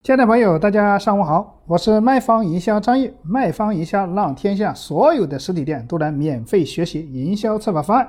[0.00, 8.08] 亲爱的朋友大家上午好，我是卖方营销张毅，卖方营销让天下所有的实体店都能免费学习营销策划方案。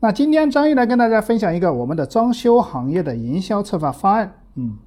[0.00, 4.32] 那今天张毅来跟大家分享一个我们的装修行业的营销策划方案。
[4.54, 4.78] 嗯，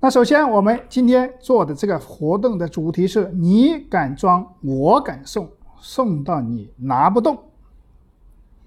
[0.00, 5.48] 那首先我们今天做的这个活动的主题是你敢装，我敢送，
[5.80, 7.36] 送到你拿不动。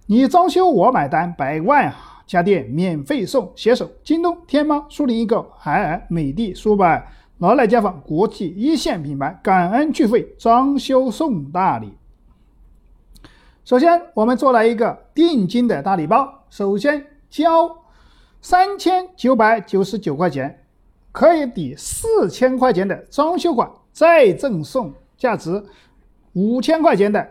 [0.07, 1.93] 你装修我买单，百万
[2.33, 7.07] 家电免费送，携手京东、天猫、苏宁易购、海尔、美的、苏泊尔、
[7.37, 11.93] 劳莱家纺国际一线品牌，感恩拒费，装修送大礼。
[13.63, 17.69] 首先，我们做了一个定金的大礼包，首先交
[18.41, 20.65] 三千九百九十九块钱，
[21.11, 25.63] 可以抵四千块钱的装修款，再赠送价值
[26.33, 27.29] 五千块钱的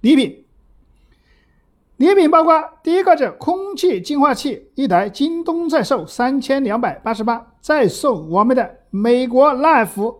[0.00, 0.41] 礼品。
[2.02, 10.16] 礼品包括第一个是空气净化器一台，京东在售三千两百八十八，再送我们的美国 Life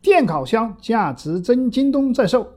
[0.00, 2.54] 电烤箱，价值真京东在售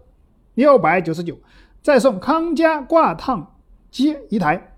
[0.53, 1.38] 六百九十九，
[1.81, 3.58] 再送康佳挂烫
[3.91, 4.77] 机一台，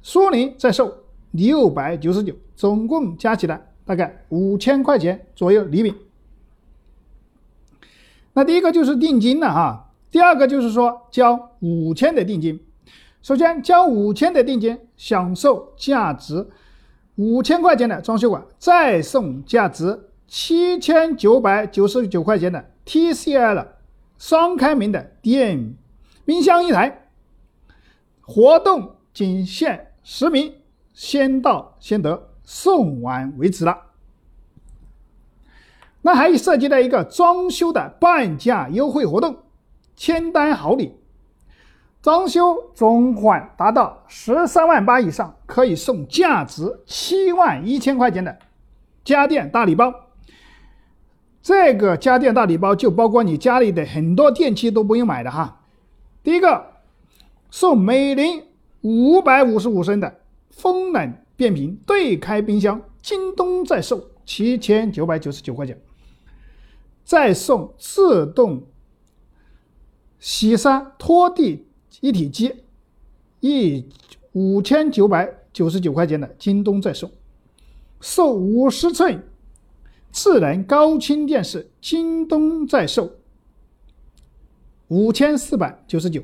[0.00, 0.90] 苏宁在售
[1.32, 5.94] 六百九十九，总共加起来大概五千块钱左右礼品。
[8.32, 12.58] 那第一个就是定金了哈，第二个就是说交五千的定金。
[13.26, 16.46] 首先交五千的定金，享受价值
[17.16, 23.66] 五千块钱的装修款，再送价值七千九百九十九块钱的 TCL
[24.16, 25.74] 双开门的电
[26.24, 27.08] 冰箱一台。
[28.20, 30.54] 活动仅限十名，
[30.94, 33.86] 先到先得，送完为止了。
[36.02, 39.38] 那还涉及到一个装修的半价优惠活动，
[39.96, 40.94] 签单好礼。
[42.06, 48.38] 装修总款达到十三万八以上，可以送价值七万一千块钱的
[49.04, 49.92] 家电大礼包。
[51.42, 55.62] 这个家电大礼包就包括你家里的很多电器都不用买的哈。
[56.22, 56.74] 第一个，
[57.50, 58.44] 送美菱
[58.82, 65.76] 五百五十五升的风冷变频对开冰箱，京东在售七千九百九十九块钱。
[67.02, 68.62] 再送自动
[70.20, 71.65] 洗沙拖地。
[72.00, 72.54] 一体机，
[73.40, 73.84] 一
[74.32, 77.08] 五千九百九十九块钱的，京东在售；
[78.00, 79.22] 售五十寸
[80.12, 83.10] 智能高清电视，京东在售
[84.88, 86.20] 五千四百九十九；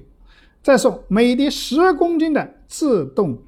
[0.62, 3.38] 再送美的十公斤的自动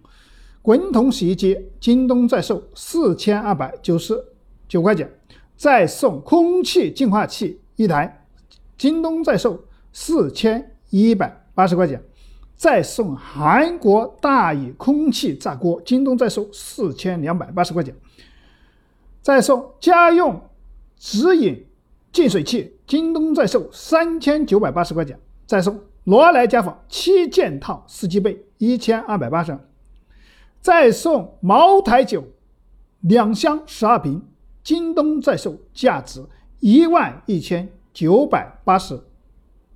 [0.62, 4.24] 滚筒洗衣机，京东在售四千二百九十
[4.66, 5.06] 九块钱；
[5.56, 8.26] 再送空气净化器一台，
[8.78, 12.02] 京东在售四千一百八十块钱。
[12.56, 17.94] 再送韩国大宇空气炸锅，京东在售四千两百八十块钱。
[19.20, 20.40] 再送家用
[20.96, 21.66] 直饮
[22.12, 25.18] 净水器，京东在售三千九百八十块钱。
[25.46, 29.58] 再送罗莱家纺七件套四季被，一千二百八十。
[30.60, 32.24] 再送茅台酒
[33.00, 34.22] 两箱十二瓶，
[34.62, 36.24] 京东在售价值
[36.60, 38.98] 一万一千九百八十。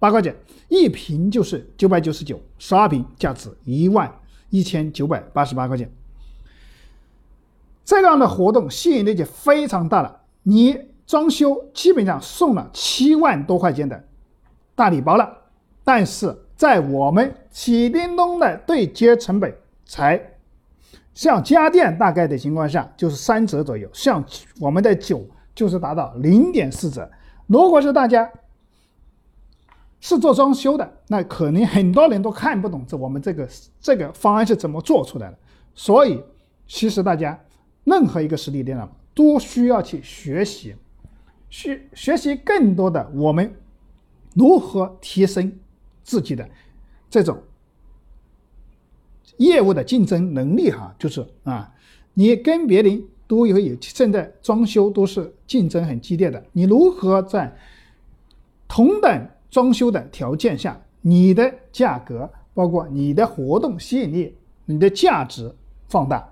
[0.01, 0.33] 八块钱
[0.69, 4.09] 一瓶就是九百九十九，十二瓶价值一万
[4.49, 5.91] 一千九百八十八块钱。
[7.85, 10.21] 这样的活动吸引力就非常大了。
[10.45, 14.05] 你装修基本上送了七万多块钱的
[14.77, 15.37] 大礼包了，
[15.83, 19.53] 但是在我们起叮咚的对接成本
[19.85, 20.35] 才
[21.13, 24.25] 像家电大概的情况下就是三折左右，像
[24.61, 27.11] 我们的酒就是达到零点四折。
[27.49, 28.31] 如果是大家。
[30.01, 33.49] 是做装修的，那可能很多人都看不懂这我们这个
[33.81, 35.39] 这个方案是怎么做出来的。
[35.75, 36.21] 所以，
[36.67, 37.39] 其实大家
[37.85, 40.75] 任何一个实体店呢，都需要去学习，
[41.51, 43.53] 学学习更多的我们
[44.35, 45.53] 如何提升
[46.05, 46.49] 自己的
[47.11, 47.37] 这种
[49.39, 50.95] 业务的竞争能力哈。
[50.99, 51.73] 就是啊，
[52.15, 57.57] 你跟别人都有有现在装修都是竞争很激烈的，你如何在
[58.69, 64.35] 同等装修的条件下，你的价格包括你的活动吸引力，
[64.65, 65.55] 你的价值
[65.89, 66.29] 放大。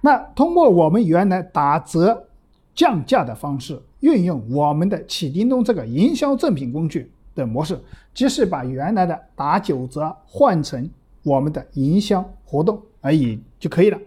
[0.00, 2.28] 那通过我们原来打折
[2.74, 7.78] 降价的方式，运用我们的启叮咚这个营销赠品工具的模式，
[8.12, 10.88] 即是把原来的打九折换成
[11.22, 13.98] 我们的营销活动而已就可以了。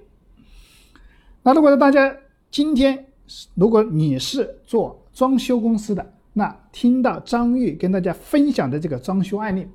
[1.43, 2.15] 那如果大家
[2.51, 3.05] 今天，
[3.55, 9.67] 如果你是做装修公司的，那听到张玉跟大家分享的这个装修案例，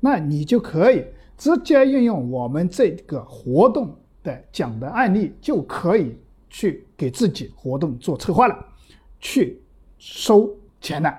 [0.00, 1.04] 那你就可以
[1.36, 6.16] 直接运用我们这个活动的讲的案例，就可以
[6.48, 8.66] 去给自己活动做策划了，
[9.20, 9.60] 去
[9.98, 11.14] 收钱了。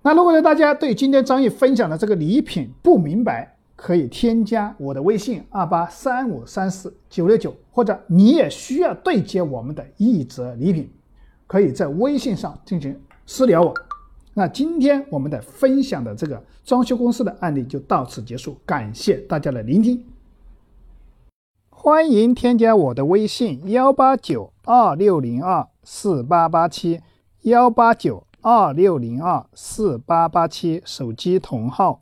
[0.00, 10.90] 那如果呢，大家对今天张毅分享的这个礼品不明白，可以添加我的微信二八三五三四九六九，或者你也需要对接我们的一折礼品，
[11.46, 13.74] 可以在微信上进行私聊我。
[14.34, 20.04] 那今天我们的分享的这个装修公司的案例就到此结束，感谢大家的聆听。
[21.70, 27.00] 欢迎添加我的微信幺八九二六零二四八八七
[27.42, 32.00] 幺八九二六零二四八八七，手机同号。